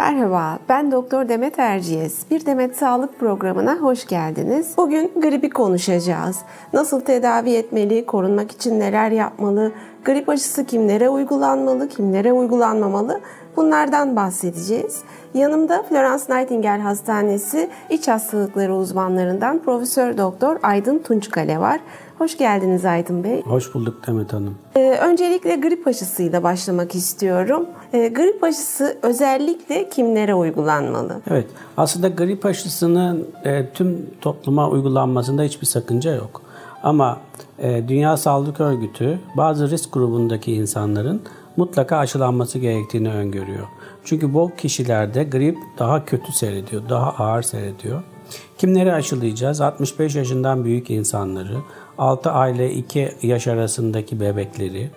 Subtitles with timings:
[0.00, 2.30] Merhaba, ben Doktor Demet Erciyes.
[2.30, 4.74] Bir Demet Sağlık programına hoş geldiniz.
[4.76, 6.38] Bugün gribi konuşacağız.
[6.72, 9.72] Nasıl tedavi etmeli, korunmak için neler yapmalı,
[10.04, 13.20] grip aşısı kimlere uygulanmalı, kimlere uygulanmamalı
[13.56, 15.02] bunlardan bahsedeceğiz.
[15.34, 21.80] Yanımda Florence Nightingale Hastanesi İç Hastalıkları uzmanlarından Profesör Doktor Aydın Tunçkale var.
[22.20, 23.42] Hoş geldiniz Aydın Bey.
[23.42, 24.54] Hoş bulduk Demet Hanım.
[24.76, 27.66] Ee, öncelikle grip aşısıyla başlamak istiyorum.
[27.92, 31.20] Ee, grip aşısı özellikle kimlere uygulanmalı?
[31.30, 31.46] Evet,
[31.76, 36.42] aslında grip aşısının e, tüm topluma uygulanmasında hiçbir sakınca yok.
[36.82, 37.20] Ama
[37.58, 41.22] e, Dünya Sağlık Örgütü bazı risk grubundaki insanların
[41.56, 43.66] mutlaka aşılanması gerektiğini öngörüyor.
[44.04, 48.02] Çünkü bu kişilerde grip daha kötü seyrediyor, daha ağır seyrediyor.
[48.58, 49.60] Kimleri aşılayacağız?
[49.60, 51.56] 65 yaşından büyük insanları,
[52.00, 54.90] 6 aile 2 yaş arasındaki bebekleri,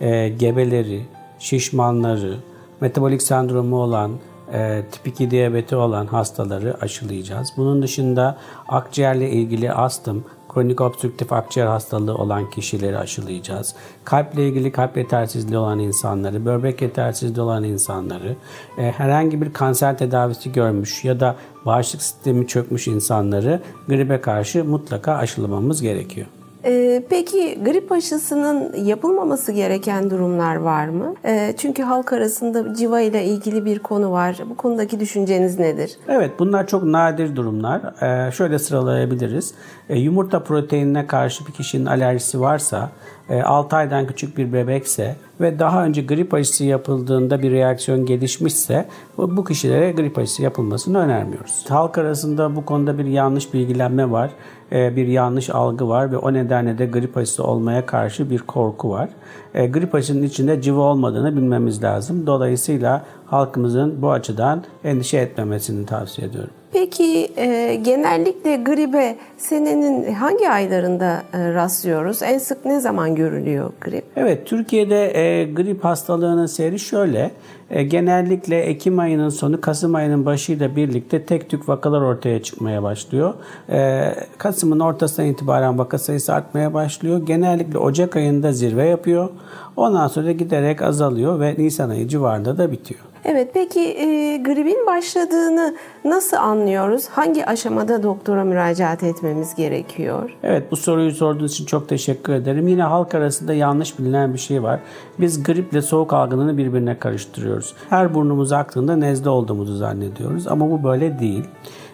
[0.00, 1.02] e, gebeleri,
[1.38, 2.36] şişmanları,
[2.80, 4.12] metabolik sendromu olan,
[4.52, 7.52] e, tip 2 diyabeti olan hastaları aşılayacağız.
[7.56, 13.74] Bunun dışında akciğerle ilgili astım, kronik obstrüktif akciğer hastalığı olan kişileri aşılayacağız.
[14.04, 18.36] Kalple ilgili kalp yetersizliği olan insanları, böbrek yetersizliği olan insanları,
[18.78, 25.14] e, herhangi bir kanser tedavisi görmüş ya da bağışıklık sistemi çökmüş insanları gribe karşı mutlaka
[25.14, 26.26] aşılamamız gerekiyor.
[26.64, 31.14] Ee, peki grip aşısının yapılmaması gereken durumlar var mı?
[31.24, 34.36] Ee, çünkü halk arasında civa ile ilgili bir konu var.
[34.50, 35.96] Bu konudaki düşünceniz nedir?
[36.08, 38.02] Evet bunlar çok nadir durumlar.
[38.02, 39.54] Ee, şöyle sıralayabiliriz.
[39.88, 42.90] Yumurta proteinine karşı bir kişinin alerjisi varsa,
[43.30, 49.44] 6 aydan küçük bir bebekse ve daha önce grip aşısı yapıldığında bir reaksiyon gelişmişse bu
[49.44, 51.64] kişilere grip aşısı yapılmasını önermiyoruz.
[51.68, 54.30] Halk arasında bu konuda bir yanlış bilgilenme var,
[54.72, 58.90] e, bir yanlış algı var ve o nedenle de grip aşısı olmaya karşı bir korku
[58.90, 59.08] var.
[59.54, 62.26] E, grip aşısının içinde civa olmadığını bilmemiz lazım.
[62.26, 66.59] Dolayısıyla halkımızın bu açıdan endişe etmemesini tavsiye ediyorum.
[66.72, 72.22] Peki e, genellikle gribe senenin hangi aylarında e, rastlıyoruz?
[72.22, 74.04] En sık ne zaman görülüyor grip?
[74.16, 77.30] Evet, Türkiye'de e, grip hastalığının seyri şöyle.
[77.70, 83.34] E, genellikle Ekim ayının sonu, Kasım ayının başıyla birlikte tek tük vakalar ortaya çıkmaya başlıyor.
[83.70, 84.02] E,
[84.38, 87.26] Kasım'ın ortasından itibaren vaka sayısı artmaya başlıyor.
[87.26, 89.28] Genellikle Ocak ayında zirve yapıyor.
[89.76, 93.09] Ondan sonra giderek azalıyor ve Nisan ayı civarında da bitiyor.
[93.24, 97.08] Evet, peki e, gripin başladığını nasıl anlıyoruz?
[97.08, 100.36] Hangi aşamada doktora müracaat etmemiz gerekiyor?
[100.42, 102.68] Evet, bu soruyu sorduğunuz için çok teşekkür ederim.
[102.68, 104.80] Yine halk arasında yanlış bilinen bir şey var.
[105.18, 107.74] Biz griple soğuk algınlığını birbirine karıştırıyoruz.
[107.90, 111.44] Her burnumuz aktığında nezle olduğumuzu zannediyoruz ama bu böyle değil.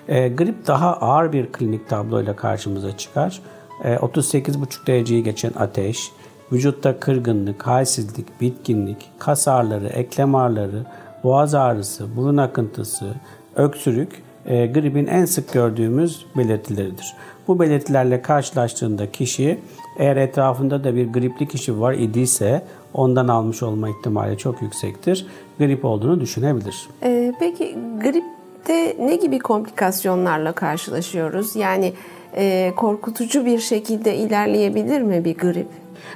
[0.08, 3.40] E, grip daha ağır bir klinik tabloyla karşımıza çıkar.
[3.84, 6.12] E, 38,5 dereceyi geçen ateş,
[6.52, 10.86] vücutta kırgınlık, halsizlik, bitkinlik, kas ağrıları, eklem ağrıları,
[11.24, 13.14] boğaz ağrısı, burun akıntısı,
[13.56, 17.14] öksürük e, gripin en sık gördüğümüz belirtileridir.
[17.48, 19.58] Bu belirtilerle karşılaştığında kişi
[19.98, 22.62] eğer etrafında da bir gripli kişi var idiyse
[22.94, 25.26] ondan almış olma ihtimali çok yüksektir.
[25.58, 26.88] Grip olduğunu düşünebilir.
[27.02, 31.56] Ee, peki gripte ne gibi komplikasyonlarla karşılaşıyoruz?
[31.56, 31.92] Yani
[32.36, 35.66] e, korkutucu bir şekilde ilerleyebilir mi bir grip?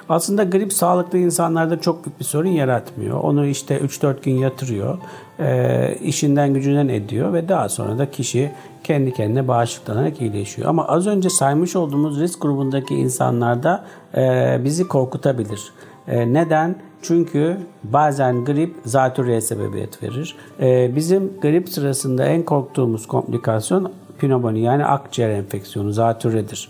[0.08, 3.20] Aslında grip sağlıklı insanlarda çok büyük bir sorun yaratmıyor.
[3.20, 4.98] Onu işte 3-4 gün yatırıyor,
[5.38, 8.50] e, işinden gücünden ediyor ve daha sonra da kişi
[8.84, 10.69] kendi kendine bağışıklanarak iyileşiyor.
[10.69, 13.84] Ama az önce saymış olduğumuz risk grubundaki insanlarda
[14.16, 15.72] e, bizi korkutabilir.
[16.08, 16.76] E, neden?
[17.02, 20.36] Çünkü bazen grip zatürreye sebebiyet verir.
[20.96, 26.69] Bizim grip sırasında en korktuğumuz komplikasyon pnömoni yani akciğer enfeksiyonu zatürredir.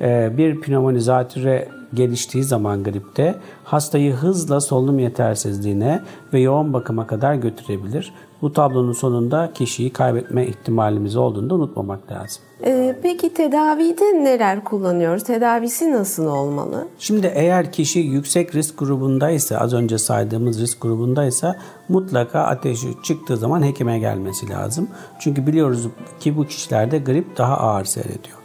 [0.00, 6.00] E, bir pnömoni zatürre geliştiği zaman gripte hastayı hızla solunum yetersizliğine
[6.32, 8.12] ve yoğun bakıma kadar götürebilir.
[8.42, 12.42] Bu tablonun sonunda kişiyi kaybetme ihtimalimiz olduğunu da unutmamak lazım.
[12.64, 15.24] Ee, peki tedavide neler kullanıyoruz?
[15.24, 16.88] Tedavisi nasıl olmalı?
[16.98, 21.56] Şimdi eğer kişi yüksek risk grubundaysa, az önce saydığımız risk grubundaysa
[21.88, 24.88] mutlaka ateşi çıktığı zaman hekime gelmesi lazım.
[25.18, 25.88] Çünkü biliyoruz
[26.20, 28.41] ki bu kişilerde grip daha ağır seyrediyor.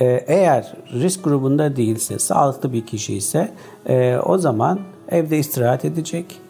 [0.00, 3.52] Ee, eğer risk grubunda değilse, sağlıklı bir kişi ise
[3.88, 6.40] e, o zaman evde istirahat edecek.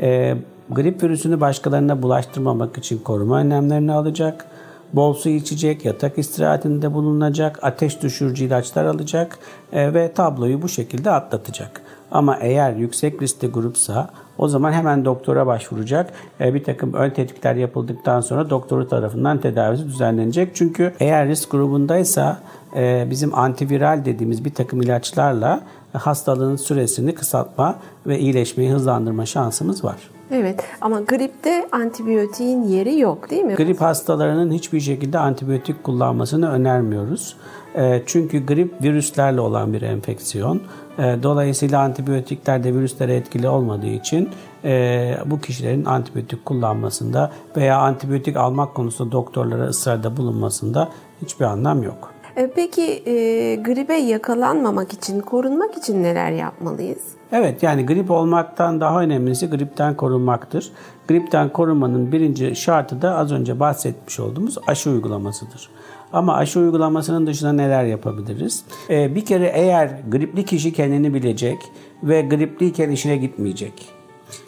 [0.00, 0.36] E,
[0.70, 4.46] grip virüsünü başkalarına bulaştırmamak için koruma önlemlerini alacak.
[4.92, 9.38] Bol su içecek, yatak istirahatinde bulunacak, ateş düşürücü ilaçlar alacak
[9.72, 11.82] e, ve tabloyu bu şekilde atlatacak.
[12.10, 16.12] Ama eğer yüksek riskli grupsa o zaman hemen doktora başvuracak.
[16.40, 20.50] E, bir takım ön tetkikler yapıldıktan sonra doktoru tarafından tedavisi düzenlenecek.
[20.54, 22.38] Çünkü eğer risk grubundaysa
[22.76, 25.60] e, bizim antiviral dediğimiz bir takım ilaçlarla
[25.92, 27.76] hastalığın süresini kısaltma
[28.06, 30.19] ve iyileşmeyi hızlandırma şansımız var.
[30.32, 33.54] Evet ama gripte antibiyotiğin yeri yok değil mi?
[33.54, 37.36] Grip hastalarının hiçbir şekilde antibiyotik kullanmasını önermiyoruz.
[37.74, 40.60] E, çünkü grip virüslerle olan bir enfeksiyon.
[40.98, 44.28] E, dolayısıyla antibiyotikler de virüslere etkili olmadığı için
[44.64, 50.88] e, bu kişilerin antibiyotik kullanmasında veya antibiyotik almak konusunda doktorlara ısrarda bulunmasında
[51.22, 52.19] hiçbir anlam yok.
[52.54, 53.12] Peki e,
[53.56, 57.02] gribe yakalanmamak için, korunmak için neler yapmalıyız?
[57.32, 60.72] Evet yani grip olmaktan daha önemlisi gripten korunmaktır.
[61.08, 65.70] Gripten korunmanın birinci şartı da az önce bahsetmiş olduğumuz aşı uygulamasıdır.
[66.12, 68.64] Ama aşı uygulamasının dışında neler yapabiliriz?
[68.90, 71.58] Ee, bir kere eğer gripli kişi kendini bilecek
[72.02, 73.88] ve gripliyken işine gitmeyecek.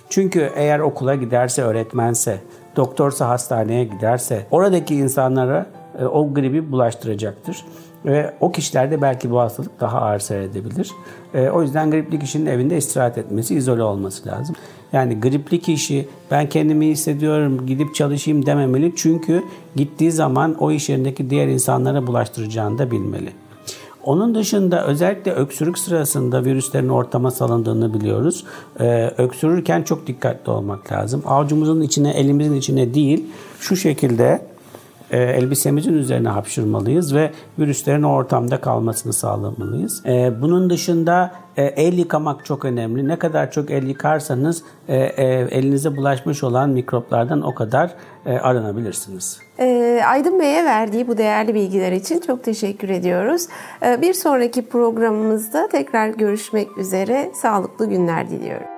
[0.08, 2.40] Çünkü eğer okula giderse, öğretmense,
[2.76, 5.81] doktorsa hastaneye giderse oradaki insanlara e,
[6.12, 7.64] o gribi bulaştıracaktır.
[8.04, 10.90] Ve o kişilerde belki bu hastalık daha ağır seyredebilir.
[11.34, 14.56] E, o yüzden gripli kişinin evinde istirahat etmesi, izole olması lazım.
[14.92, 18.92] Yani gripli kişi ben kendimi hissediyorum gidip çalışayım dememeli.
[18.96, 19.42] Çünkü
[19.76, 23.32] gittiği zaman o iş yerindeki diğer insanlara bulaştıracağını da bilmeli.
[24.04, 28.44] Onun dışında özellikle öksürük sırasında virüslerin ortama salındığını biliyoruz.
[28.80, 31.22] Ee, öksürürken çok dikkatli olmak lazım.
[31.26, 33.26] Avucumuzun içine, elimizin içine değil,
[33.60, 34.51] şu şekilde
[35.12, 40.06] e, elbisemizin üzerine hapşırmalıyız ve virüslerin ortamda kalmasını sağlamalıyız.
[40.06, 43.08] E, bunun dışında e, el yıkamak çok önemli.
[43.08, 47.90] Ne kadar çok el yıkarsanız e, e, elinize bulaşmış olan mikroplardan o kadar
[48.26, 49.40] e, aranabilirsiniz.
[49.58, 53.46] E, Aydın Bey'e verdiği bu değerli bilgiler için çok teşekkür ediyoruz.
[53.86, 57.32] E, bir sonraki programımızda tekrar görüşmek üzere.
[57.34, 58.71] Sağlıklı günler diliyorum.